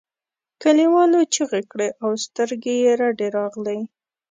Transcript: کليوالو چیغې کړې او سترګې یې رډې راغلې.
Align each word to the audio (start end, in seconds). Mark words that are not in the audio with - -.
کليوالو 0.61 1.19
چیغې 1.33 1.61
کړې 1.71 1.89
او 2.03 2.09
سترګې 2.25 2.75
یې 2.83 2.91
رډې 3.01 3.27
راغلې. 3.37 3.79